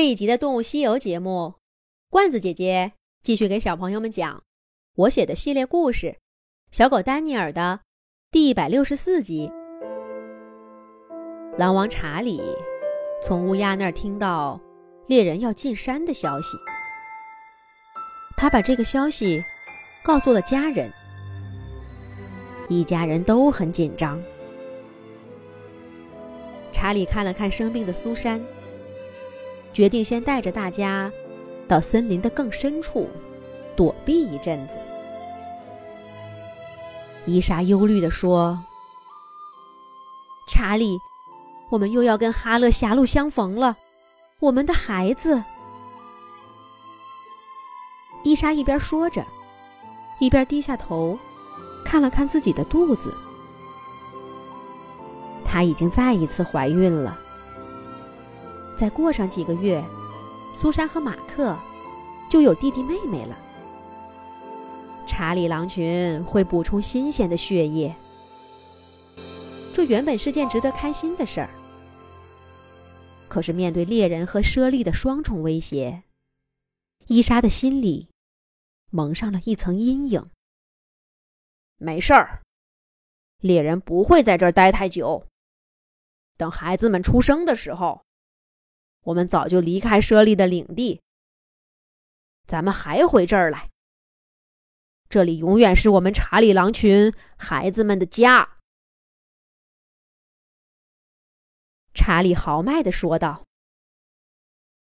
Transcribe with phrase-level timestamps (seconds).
[0.00, 1.56] 这一集的《动物西游》节目，
[2.08, 4.42] 罐子姐姐继续给小朋友们讲
[4.96, 6.06] 我写的系列故事
[6.70, 7.80] 《小狗丹尼尔》的
[8.30, 9.52] 第一百六十四集。
[11.58, 12.40] 狼王查理
[13.22, 14.58] 从乌鸦那儿听到
[15.06, 16.56] 猎人要进山的消息，
[18.38, 19.44] 他把这个消息
[20.02, 20.90] 告诉了家人，
[22.70, 24.18] 一家人都很紧张。
[26.72, 28.42] 查理看了看生病的苏珊。
[29.72, 31.10] 决定先带着大家
[31.68, 33.08] 到森林的更深处
[33.76, 34.78] 躲避一阵子。
[37.26, 38.58] 伊莎忧虑地说
[40.48, 40.98] ：“查理，
[41.70, 43.76] 我们又要跟哈勒狭路相逢了，
[44.40, 45.42] 我们的孩子。”
[48.24, 49.24] 伊莎一边说着，
[50.18, 51.18] 一边低下头
[51.84, 53.16] 看了看自己的肚子。
[55.44, 57.18] 她已经再一次怀孕了。
[58.80, 59.84] 再过上几个月，
[60.54, 61.54] 苏珊和马克
[62.30, 63.38] 就有弟弟妹妹了。
[65.06, 67.94] 查理狼群会补充新鲜的血液，
[69.74, 71.50] 这原本是件值得开心的事儿。
[73.28, 76.04] 可是面对猎人和猞猁的双重威胁，
[77.06, 78.08] 伊莎的心里
[78.88, 80.30] 蒙上了一层阴影。
[81.76, 82.40] 没事儿，
[83.42, 85.26] 猎人不会在这儿待太久。
[86.38, 88.06] 等孩子们出生的时候。
[89.02, 91.00] 我们早就离开猞猁的领地，
[92.46, 93.70] 咱们还回这儿来。
[95.08, 98.58] 这里永远是我们查理狼群孩子们的家。”
[101.92, 103.44] 查理豪迈的说道，“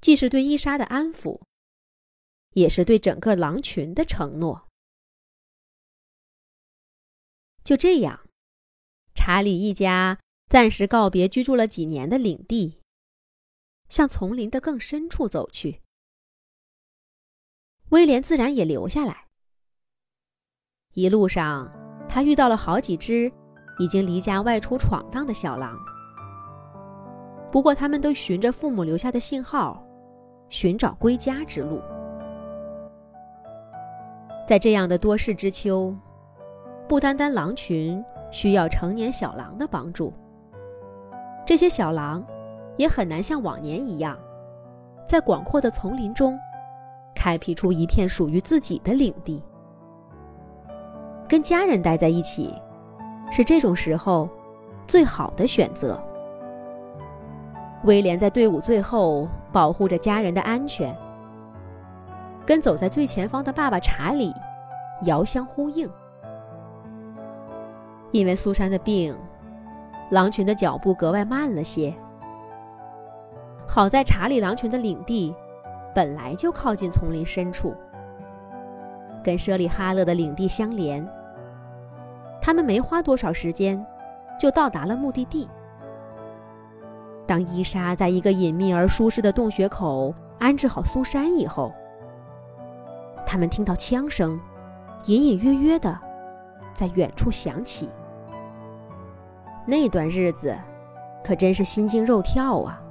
[0.00, 1.40] 既是对伊莎的安抚，
[2.50, 4.68] 也是对整个狼群的承诺。”
[7.64, 8.28] 就这样，
[9.14, 12.79] 查理一家暂时告别居住了几年的领地。
[13.90, 15.82] 向丛林的更深处走去。
[17.90, 19.26] 威廉自然也留下来。
[20.94, 21.70] 一路上，
[22.08, 23.30] 他遇到了好几只
[23.78, 25.76] 已经离家外出闯荡的小狼。
[27.52, 29.84] 不过，他们都循着父母留下的信号，
[30.48, 31.82] 寻找归家之路。
[34.46, 35.92] 在这样的多事之秋，
[36.88, 40.12] 不单单狼群需要成年小狼的帮助，
[41.44, 42.24] 这些小狼。
[42.80, 44.16] 也很难像往年一样，
[45.04, 46.38] 在广阔的丛林中
[47.14, 49.44] 开辟出一片属于自己的领地。
[51.28, 52.54] 跟家人待在一起，
[53.30, 54.26] 是这种时候
[54.86, 56.02] 最好的选择。
[57.84, 60.96] 威廉在队伍最后保护着家人的安全，
[62.46, 64.32] 跟走在最前方的爸爸查理
[65.02, 65.86] 遥相呼应。
[68.10, 69.14] 因为苏珊的病，
[70.12, 71.94] 狼群的脚步格外慢了些。
[73.72, 75.32] 好在查理狼群的领地
[75.94, 77.72] 本来就靠近丛林深处，
[79.22, 81.08] 跟舍里哈勒的领地相连。
[82.42, 83.80] 他们没花多少时间，
[84.40, 85.48] 就到达了目的地。
[87.28, 91.72] 当伊莎在一个隐秘而舒适的洞穴口安置好苏珊以后，
[93.24, 94.40] 他们听到枪声，
[95.04, 95.96] 隐隐约约的
[96.74, 97.88] 在远处响起。
[99.64, 100.58] 那段日子，
[101.22, 102.82] 可真是心惊肉跳啊！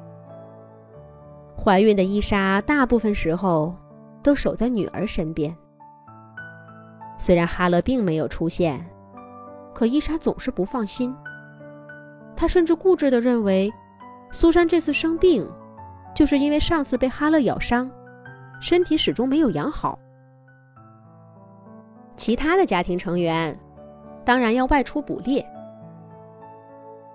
[1.61, 3.75] 怀孕的伊莎大部分时候
[4.23, 5.53] 都守在女儿身边。
[7.17, 8.83] 虽然哈勒并没有出现，
[9.73, 11.13] 可伊莎总是不放心。
[12.33, 13.69] 她甚至固执地认为，
[14.31, 15.45] 苏珊这次生病，
[16.15, 17.91] 就是因为上次被哈勒咬伤，
[18.61, 19.99] 身体始终没有养好。
[22.15, 23.57] 其他的家庭成员
[24.23, 25.45] 当然要外出捕猎。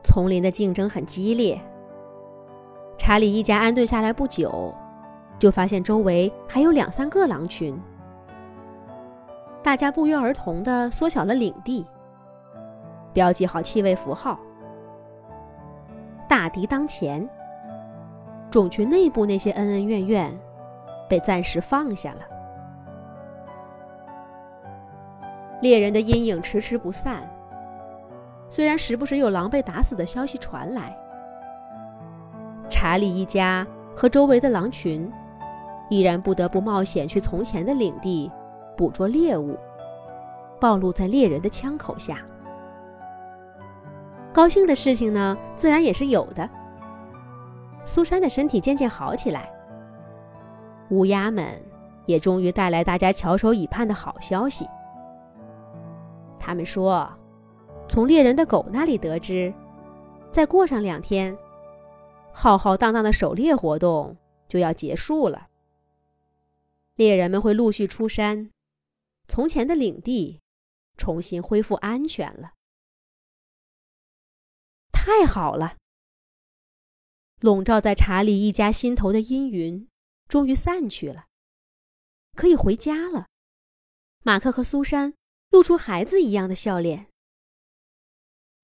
[0.03, 1.59] 丛林的竞争很激烈。
[3.05, 4.75] 查理一家安顿下来不久，
[5.39, 7.79] 就发现周围还有两三个狼群。
[9.63, 11.85] 大家不约而同地缩小了领地，
[13.13, 14.41] 标记好气味符号。
[16.27, 17.29] 大敌当前，
[18.51, 20.41] 种群内部那些恩恩怨怨
[21.07, 22.21] 被暂时放下了。
[25.61, 27.31] 猎人的阴影迟迟不散，
[28.49, 30.99] 虽然时不时有狼被打死的消息传来。
[32.69, 35.11] 查理一家和周围的狼群
[35.91, 38.31] 依然不得不冒险去从前的领地
[38.77, 39.57] 捕捉猎物，
[40.61, 42.19] 暴露在猎人的枪口下。
[44.33, 46.49] 高兴的事情呢，自然也是有的。
[47.85, 49.49] 苏珊的身体渐渐好起来，
[50.89, 51.47] 乌鸦们
[52.07, 54.67] 也终于带来大家翘首以盼的好消息。
[56.39, 57.09] 他们说，
[57.89, 59.53] 从猎人的狗那里得知，
[60.31, 61.37] 再过上两天。
[62.35, 65.49] 浩浩荡荡的狩猎活动就要结束了。
[66.97, 68.51] 猎人们会陆续出山，
[69.29, 70.41] 从前的领地
[70.97, 72.53] 重新恢复安全了。
[74.93, 75.77] 太好了！
[77.41, 79.87] 笼罩在查理一家心头的阴云
[80.29, 81.27] 终于散去了，
[82.35, 83.29] 可以回家了。
[84.23, 85.15] 马克和苏珊
[85.51, 87.09] 露出孩子一样的笑脸，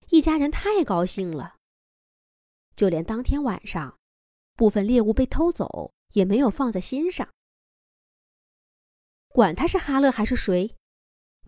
[0.09, 1.57] 一家人太高兴了。
[2.81, 3.99] 就连当天晚上，
[4.55, 7.29] 部分猎物被偷走，也没有放在心上。
[9.29, 10.75] 管他是哈勒还是谁，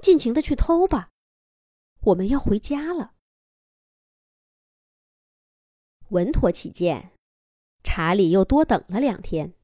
[0.02, 1.08] 尽情的去偷吧。
[2.02, 3.14] 我们要回家了。
[6.10, 7.14] 稳妥起见，
[7.82, 9.54] 查理又多等了两天。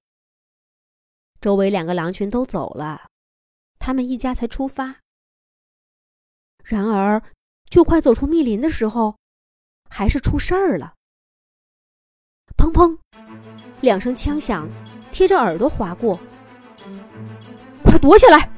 [1.39, 3.11] 周围两个狼群都走了，
[3.79, 5.03] 他们一家才出发。
[6.65, 7.23] 然而，
[7.67, 9.19] 就快走出密林的时候，
[9.91, 10.95] 还是出事儿了。
[12.57, 12.97] 砰砰，
[13.81, 14.69] 两声枪响，
[15.13, 16.19] 贴着耳朵划过。
[17.83, 18.51] 快躲起来！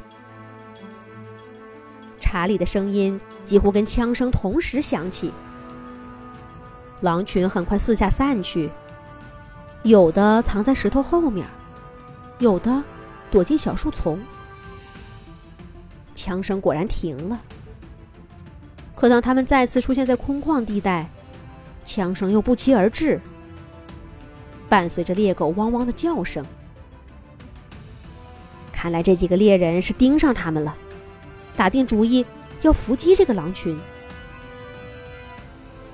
[2.18, 5.32] 查理的声音几乎跟枪声同时响起。
[7.00, 8.70] 狼群很快四下散去，
[9.82, 11.46] 有的藏在石头后面，
[12.38, 12.82] 有的
[13.30, 14.20] 躲进小树丛。
[16.14, 17.40] 枪声果然停了。
[18.94, 21.08] 可当他们再次出现在空旷地带，
[21.84, 23.18] 枪声又不期而至，
[24.70, 26.42] 伴随着猎狗汪汪的叫声。
[28.72, 30.74] 看来这几个猎人是盯上他们了，
[31.56, 32.24] 打定主意
[32.62, 33.78] 要伏击这个狼群。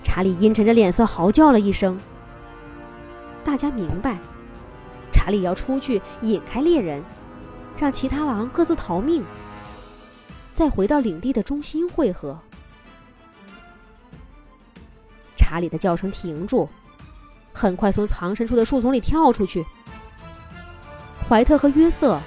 [0.04, 1.98] 查理阴沉着脸色嚎叫了一声。
[3.44, 4.18] 大家明白，
[5.12, 7.02] 查理要出去引开猎人，
[7.78, 9.24] 让其他狼各自逃命，
[10.54, 12.38] 再回到领地的中心汇合。
[15.36, 16.68] 查理的叫声停住，
[17.56, 19.64] 很快从藏身处的树丛里跳出去。
[21.26, 22.20] 怀特和约瑟。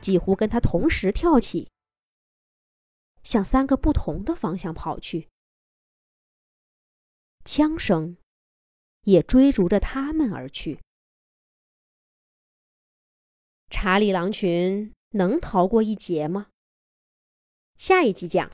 [0.00, 1.70] 几乎跟他同时跳起，
[3.22, 5.28] 向三个不同的方向跑去。
[7.44, 8.16] 枪声
[9.02, 10.80] 也追逐着他们而去。
[13.70, 16.48] 查理狼群能逃过一劫吗？
[17.78, 18.50] 下一集讲。